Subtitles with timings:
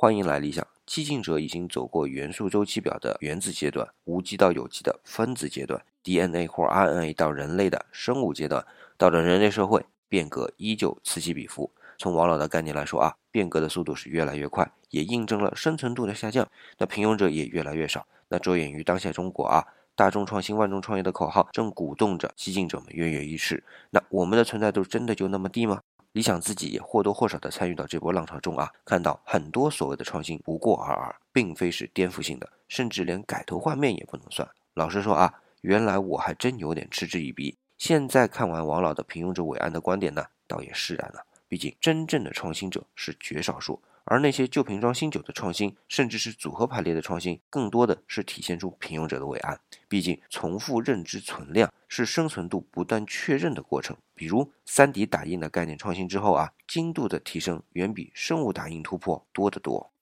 [0.00, 0.64] 欢迎来理想。
[0.86, 8.64] 激进者已经走过元素周期表的原子阶段，无机到有机的分子阶段，DNA 或 RNA 到人类的生物阶段，
[8.96, 11.72] 到了人类社会，变革依旧此起彼伏。
[11.98, 16.48] 从王老的概念来说啊，变革的速度是越来越快，也印证了生存度的下降。
[16.78, 18.06] 那平庸者也越来越少。
[18.28, 23.64] 那着眼于当下中国啊，大众创新、万众创业的口号正鼓动着激进者们跃跃欲试。
[23.90, 25.80] 那我们的存在度真的就那么低吗？
[26.12, 34.48] 理想自己也或多或少的参与到这波浪潮中啊，看到很多所谓的创新不过尔尔，并非是颠覆性的，甚至连改头换面也不能算。
[34.74, 37.58] 老实说啊，原来我还真有点嗤之以鼻。
[37.76, 41.24] 现在看完王老的平庸者伟岸的观点呢，倒也释然了。
[41.48, 43.82] 毕竟真正的创新者是绝少数。
[44.10, 49.60] 而那些旧瓶装新酒的创新，甚至是组合排列的创新，更多的是体现出平庸者的伟岸。
[49.86, 53.94] 毕竟，重复认知存量是生存度不断确认的过程。
[54.14, 59.92] 比如，3D 打印的概念创新之后啊，精度的提升远比生物打印突破多得多。